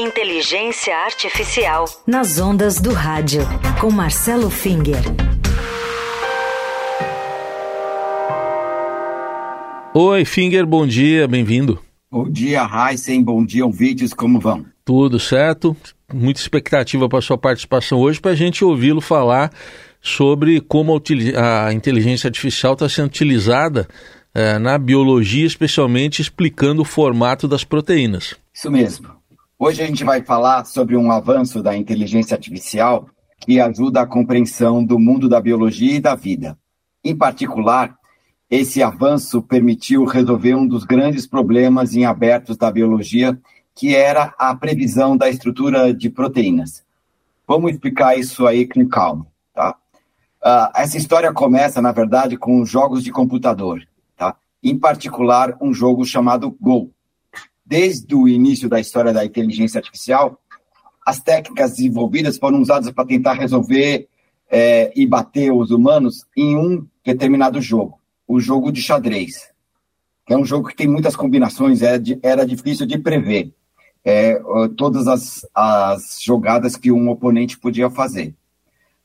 [0.00, 1.84] Inteligência Artificial.
[2.06, 3.42] Nas ondas do rádio.
[3.78, 4.96] Com Marcelo Finger.
[9.92, 11.78] Oi, Finger, bom dia, bem-vindo.
[12.10, 14.64] Bom dia, Heisen, bom dia, ouvintes, como vão?
[14.86, 15.76] Tudo certo,
[16.10, 19.52] muita expectativa para sua participação hoje para a gente ouvi-lo falar
[20.00, 20.98] sobre como
[21.36, 23.86] a, a inteligência artificial está sendo utilizada
[24.32, 28.34] é, na biologia, especialmente explicando o formato das proteínas.
[28.54, 29.19] Isso mesmo.
[29.62, 34.82] Hoje a gente vai falar sobre um avanço da inteligência artificial que ajuda a compreensão
[34.82, 36.58] do mundo da biologia e da vida.
[37.04, 37.94] Em particular,
[38.50, 43.38] esse avanço permitiu resolver um dos grandes problemas em abertos da biologia,
[43.74, 46.82] que era a previsão da estrutura de proteínas.
[47.46, 49.76] Vamos explicar isso aí com calma, tá?
[50.42, 54.36] Uh, essa história começa, na verdade, com jogos de computador, tá?
[54.62, 56.90] Em particular, um jogo chamado Go,
[57.70, 60.36] desde o início da história da inteligência artificial,
[61.06, 64.08] as técnicas desenvolvidas foram usadas para tentar resolver
[64.50, 69.52] é, e bater os humanos em um determinado jogo, o jogo de xadrez.
[70.28, 73.54] É um jogo que tem muitas combinações, é era difícil de prever
[74.04, 74.42] é,
[74.76, 78.34] todas as, as jogadas que um oponente podia fazer.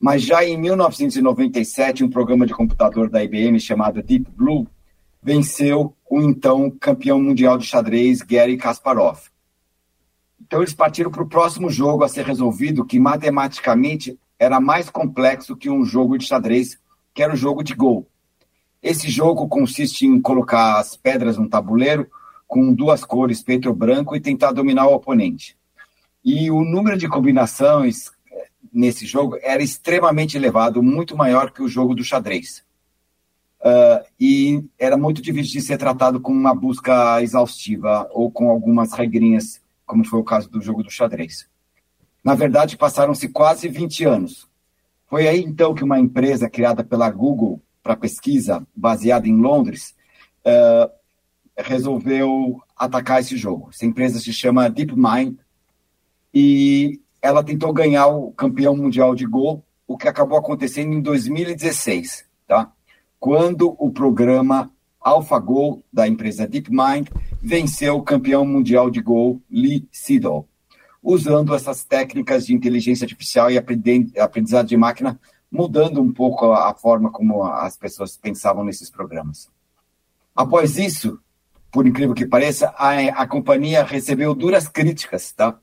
[0.00, 4.66] Mas já em 1997, um programa de computador da IBM chamado Deep Blue
[5.22, 9.20] venceu o então campeão mundial de xadrez Gary Kasparov.
[10.40, 15.56] Então eles partiram para o próximo jogo a ser resolvido, que matematicamente era mais complexo
[15.56, 16.78] que um jogo de xadrez,
[17.12, 18.06] que era o jogo de Go.
[18.82, 22.08] Esse jogo consiste em colocar as pedras num tabuleiro
[22.46, 25.56] com duas cores, preto e branco, e tentar dominar o oponente.
[26.24, 31.68] E o número de combinações eh, nesse jogo era extremamente elevado, muito maior que o
[31.68, 32.64] jogo do xadrez
[33.60, 38.92] uh, e era muito difícil de ser tratado com uma busca exaustiva ou com algumas
[38.92, 41.48] regrinhas, como foi o caso do jogo do xadrez.
[42.22, 44.48] Na verdade, passaram-se quase 20 anos.
[45.06, 49.94] Foi aí então que uma empresa criada pela Google para pesquisa, baseada em Londres,
[50.44, 50.90] uh,
[51.56, 53.70] resolveu atacar esse jogo.
[53.72, 55.36] Essa empresa se chama DeepMind
[56.32, 62.26] e ela tentou ganhar o campeão mundial de Go, o que acabou acontecendo em 2016,
[62.46, 62.70] tá?
[63.18, 64.70] Quando o programa
[65.00, 67.08] AlphaGo da empresa DeepMind
[67.42, 70.48] venceu o campeão mundial de Go Lee Sedol,
[71.02, 75.18] usando essas técnicas de inteligência artificial e aprendizado de máquina,
[75.50, 79.48] mudando um pouco a forma como as pessoas pensavam nesses programas.
[80.34, 81.18] Após isso,
[81.72, 82.92] por incrível que pareça, a,
[83.22, 85.58] a companhia recebeu duras críticas, tá?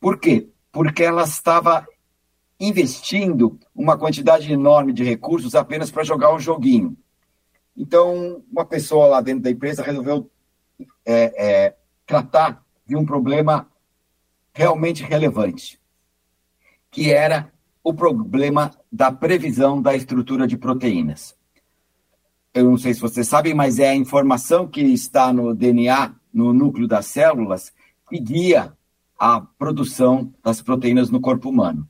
[0.00, 0.48] Por quê?
[0.72, 1.86] Porque ela estava
[2.66, 6.96] investindo uma quantidade enorme de recursos apenas para jogar um joguinho.
[7.76, 10.30] Então, uma pessoa lá dentro da empresa resolveu
[11.04, 11.76] é, é,
[12.06, 13.68] tratar de um problema
[14.52, 15.80] realmente relevante,
[16.90, 17.52] que era
[17.82, 21.36] o problema da previsão da estrutura de proteínas.
[22.54, 26.52] Eu não sei se vocês sabem, mas é a informação que está no DNA, no
[26.52, 27.72] núcleo das células,
[28.08, 28.72] que guia
[29.18, 31.88] a produção das proteínas no corpo humano.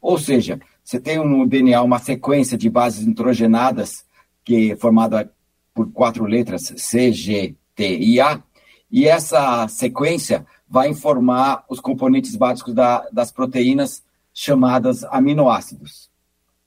[0.00, 4.04] Ou seja, você tem no DNA uma sequência de bases nitrogenadas,
[4.44, 5.30] que é formada
[5.74, 8.42] por quatro letras, C, G, T e A,
[8.90, 16.08] e essa sequência vai informar os componentes básicos da, das proteínas chamadas aminoácidos.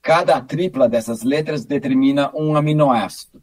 [0.00, 3.42] Cada tripla dessas letras determina um aminoácido.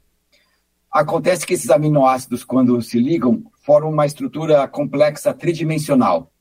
[0.91, 6.31] Acontece que esses aminoácidos, quando se ligam, formam uma estrutura complexa tridimensional.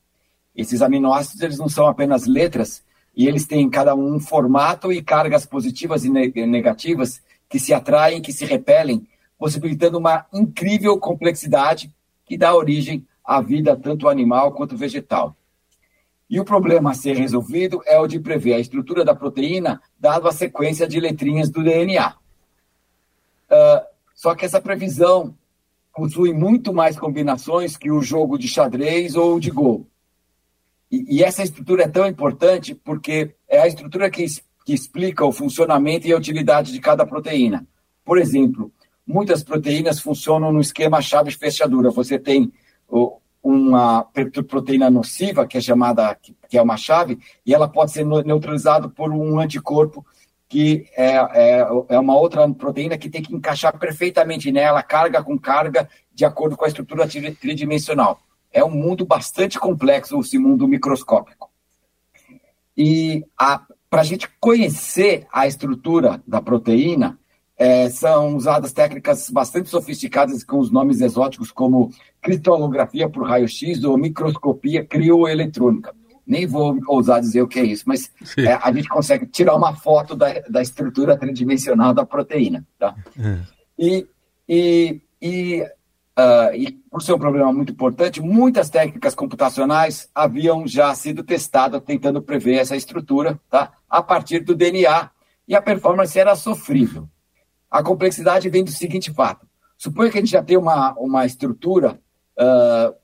[0.57, 2.83] Esses aminoácidos eles não são apenas letras,
[3.19, 8.23] e eles têm cada um um formato e cargas positivas e negativas que se atraem,
[8.23, 11.93] que se repelem, possibilitando uma incrível complexidade
[12.25, 15.37] que dá origem à vida tanto animal quanto vegetal.
[16.31, 20.29] E o problema a ser resolvido é o de prever a estrutura da proteína dado
[20.29, 22.11] a sequência de letrinhas do DNA.
[22.11, 22.15] Uh,
[23.51, 25.35] ah, só que essa previsão
[25.93, 29.89] possui muito mais combinações que o jogo de xadrez ou de Go.
[30.91, 34.25] E, e, essa estrutura é tão importante porque é a estrutura que,
[34.65, 37.67] que explica o funcionamento e a utilidade de cada proteína.
[38.05, 38.73] Por exemplo,
[39.07, 41.91] muitas proteínas funcionam no esquema chave-fechadura.
[41.91, 42.51] Você tem
[43.43, 44.07] uma
[44.49, 46.17] proteína nociva, que é chamada,
[46.49, 50.05] que é uma chave, e ela pode ser neutralizada por um anticorpo,
[50.49, 55.39] que é, é, é, uma outra proteína que tem que encaixar perfeitamente nela, carga com
[55.39, 58.23] carga, de acordo com a estrutura tridimensional
[58.53, 61.51] é um mundo bastante complexo, esse mundo microscópico.
[62.77, 63.25] E
[63.91, 67.19] para a gente conhecer a estrutura da proteína,
[67.59, 71.91] é, são usadas técnicas bastante sofisticadas com os nomes exóticos como
[72.23, 75.93] cristalografia por raio-x ou microscopia crioeletrônica.
[76.25, 79.75] Nem vou ousar dizer o que é isso, mas é, a gente consegue tirar uma
[79.75, 82.65] foto da, da estrutura tridimensional da proteína.
[82.79, 82.95] Tá?
[83.19, 83.39] É.
[83.79, 84.07] E,
[84.49, 85.67] e, e,
[86.19, 91.81] uh, e, por ser um problema muito importante, muitas técnicas computacionais haviam já sido testadas
[91.83, 93.73] tentando prever essa estrutura tá?
[93.89, 95.11] a partir do DNA,
[95.47, 97.09] e a performance era sofrível.
[97.71, 99.47] A complexidade vem do seguinte fato.
[99.79, 101.99] Suponha que a gente já tem uma, uma estrutura
[102.39, 102.95] uh,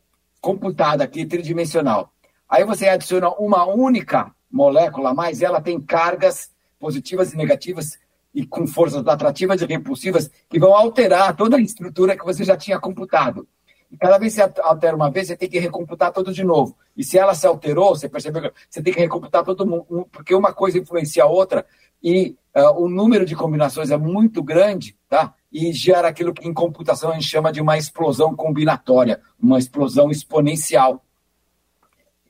[0.42, 2.12] computada aqui, tridimensional.
[2.46, 7.98] Aí você adiciona uma única molécula a mais, ela tem cargas positivas e negativas
[8.34, 12.56] e com forças atrativas e repulsivas que vão alterar toda a estrutura que você já
[12.56, 13.46] tinha computado.
[13.90, 16.76] E cada vez que você altera uma vez, você tem que recomputar tudo de novo.
[16.96, 20.34] E se ela se alterou, você percebeu que você tem que recomputar todo mundo, porque
[20.34, 21.64] uma coisa influencia a outra
[22.02, 25.32] e uh, o número de combinações é muito grande, tá?
[25.50, 30.10] E gera aquilo que em computação a gente chama de uma explosão combinatória, uma explosão
[30.10, 31.04] exponencial.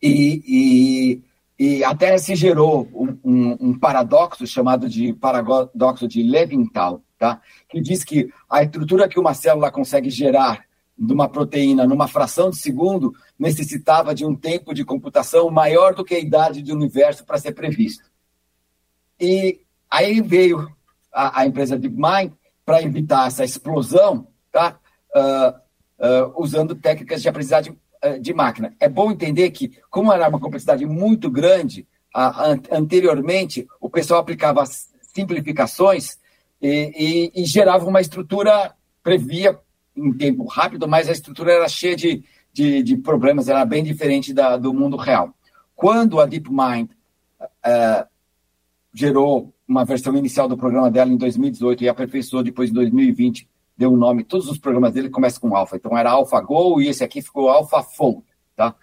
[0.03, 1.23] E, e,
[1.59, 7.41] e até se gerou um, um, um, paradoxo chamado de paradoxo de Levinthal, tá?
[7.69, 10.65] Que diz que a estrutura que uma célula consegue gerar
[10.97, 16.05] de uma proteína numa fração de segundo necessitava de um tempo de computação maior do
[16.05, 18.05] que a idade do universo para ser previsto.
[19.21, 19.65] E
[19.95, 20.69] Aí veio
[21.13, 22.33] a, a empresa DeepMind
[22.67, 24.77] para evitar essa explosão, tá?
[25.15, 25.51] Uh,
[26.05, 27.79] uh, usando técnicas de aprendizagem
[28.21, 28.75] de máquina.
[28.79, 34.65] É bom entender que, como era uma complexidade muito grande, an anteriormente o pessoal aplicava
[35.15, 36.19] simplificações
[36.61, 38.73] e, e, e, gerava uma estrutura,
[39.03, 39.59] previa
[39.97, 44.33] em tempo rápido, mas a estrutura era cheia de, de, de problemas, era bem diferente
[44.33, 45.35] da, do mundo real.
[45.75, 46.89] Quando a DeepMind
[48.93, 53.93] gerou uma versão inicial do programa dela em 2018 e aperfeiçoou depois em 2020, deu
[53.93, 55.77] o nome, todos os programas dele começam com alfa.
[55.77, 58.23] Então era AlphaGo e esse aqui ficou AlphaFold,
[58.55, 58.75] tá?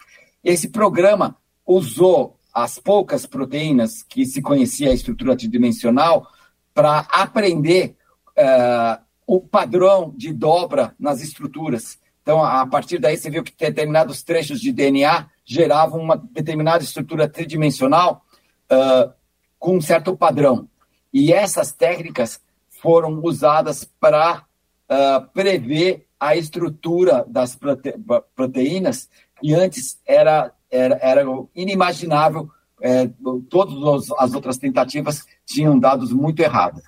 [0.43, 6.27] Esse programa usou as poucas proteínas que se conhecia a estrutura tridimensional
[6.73, 7.95] para aprender
[8.31, 11.97] uh, o padrão de dobra nas estruturas.
[12.21, 17.27] Então, a partir daí, você viu que determinados trechos de DNA geravam uma determinada estrutura
[17.27, 18.25] tridimensional
[18.71, 19.11] uh,
[19.57, 20.67] com um certo padrão.
[21.13, 22.41] E essas técnicas
[22.81, 24.45] foram usadas para
[24.91, 27.95] uh, prever a estrutura das prote
[28.35, 29.09] proteínas,
[29.39, 31.23] que antes era, era, era
[31.55, 32.49] inimaginável,
[32.79, 33.09] é,
[33.49, 36.83] todas as outras tentativas tinham dados muito errados.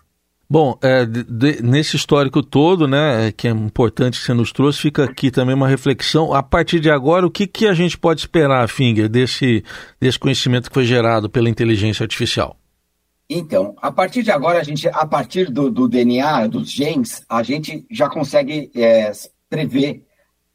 [0.50, 5.04] Bom, é, de, nesse histórico todo, né, que é importante que você nos trouxe, fica
[5.06, 6.32] aqui também uma reflexão.
[6.32, 9.64] A partir de agora, o que, que a gente pode esperar, Finger, desse,
[10.00, 12.56] desse conhecimento que foi gerado pela inteligência artificial?
[13.36, 17.42] Então, a partir de agora, a gente, a partir do, do DNA, dos genes, a
[17.42, 19.12] gente já consegue é,
[19.50, 20.06] prever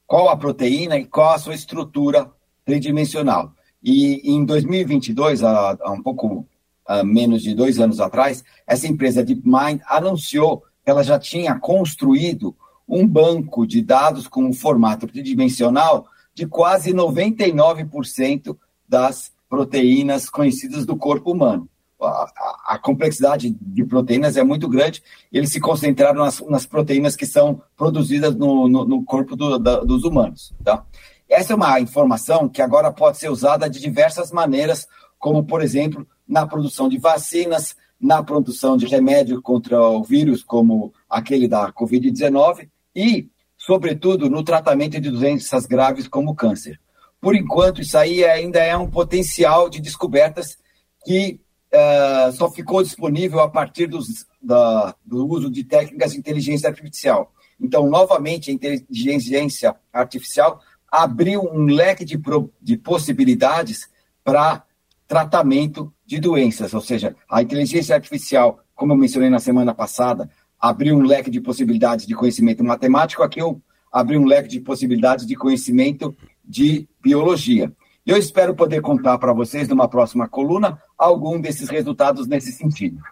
[0.06, 2.30] qual a proteína e qual a sua estrutura
[2.64, 3.52] tridimensional.
[3.82, 6.46] E em 2022, há, há um pouco
[6.86, 12.54] há menos de dois anos atrás, essa empresa DeepMind anunciou que ela já tinha construído
[12.88, 18.56] um banco de dados com um formato tridimensional de quase 99%
[18.88, 21.68] das proteínas conhecidas do corpo humano
[22.00, 25.02] a, a, complexidade de proteínas é muito grande
[25.32, 29.80] eles se concentraram nas, nas proteínas que são produzidas no, no, no corpo do, da,
[29.80, 30.54] dos humanos.
[30.62, 30.84] Tá?
[31.28, 34.86] Essa é uma informação que agora pode ser usada de diversas maneiras,
[35.18, 40.92] como, por exemplo, na produção de vacinas, na produção de remédio contra o vírus, como
[41.10, 46.80] aquele da Covid-19, e, sobretudo, no tratamento de doenças graves como câncer.
[47.20, 50.56] Por enquanto, isso aí ainda é um potencial de descobertas
[51.04, 51.40] que
[51.70, 57.32] é, só ficou disponível a partir dos, da, do uso de técnicas de inteligência artificial.
[57.60, 60.60] Então, novamente, a inteligência artificial
[60.90, 63.88] abriu um leque de, pro, de possibilidades
[64.24, 64.64] para
[65.06, 70.96] tratamento de doenças, ou seja, a inteligência artificial, como eu mencionei na semana passada, abriu
[70.96, 73.60] um leque de possibilidades de conhecimento matemático, aqui eu
[73.90, 77.72] abri um leque de possibilidades de conhecimento de biologia.
[78.08, 83.02] Eu espero poder contar para vocês, numa próxima coluna, algum desses resultados nesse sentido.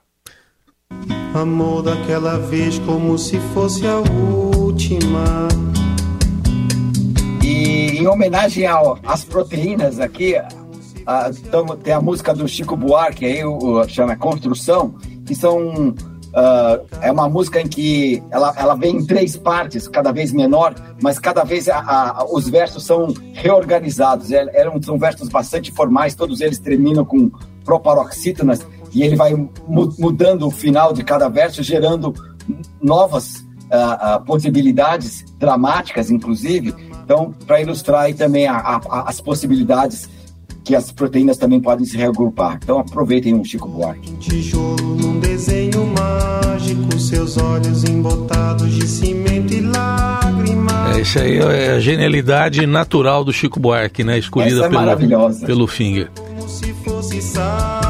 [1.35, 5.49] Amor daquela vez como se fosse a última.
[7.45, 8.65] E em homenagem
[9.05, 10.35] às proteínas aqui,
[11.07, 11.31] a,
[11.85, 14.95] tem a música do Chico Buarque aí, o, chama Construção,
[15.27, 15.95] que são
[16.37, 20.75] Uh, é uma música em que ela, ela vem em três partes, cada vez menor,
[21.01, 24.31] mas cada vez a, a, os versos são reorganizados.
[24.31, 27.31] É, eram, são versos bastante formais, todos eles terminam com
[27.65, 32.13] proparoxítonas e ele vai mu mudando o final de cada verso, gerando
[32.83, 33.37] novas
[33.71, 36.75] uh, uh, possibilidades dramáticas, inclusive.
[37.03, 40.07] Então, para ilustrar aí também a, as possibilidades
[40.67, 42.59] que as proteínas também podem se reagrupar.
[42.61, 44.13] Então aproveitem o Chico Buarque.
[44.17, 50.97] Tijolo num desenho mágico, seus olhos embotados de cimento e lágrimas.
[50.97, 54.19] É, isso aí é a genialidade natural do Chico Buarque, né?
[54.19, 56.11] Escolhida é pelo, pelo Finger.
[56.17, 57.86] Como se fosse sábado.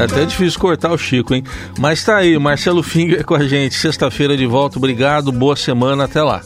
[0.00, 1.44] É até difícil cortar o Chico, hein?
[1.78, 3.74] Mas tá aí, Marcelo Finger com a gente.
[3.74, 4.78] Sexta-feira de volta.
[4.78, 6.40] Obrigado, boa semana, até lá.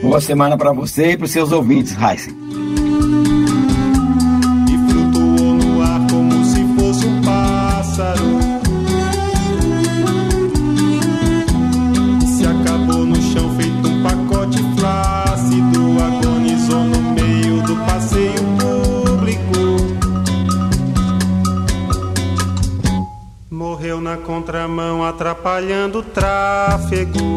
[0.00, 2.47] Boa semana para você e para seus ouvintes, Heisen.
[25.48, 27.27] Atrapalhando o tráfego.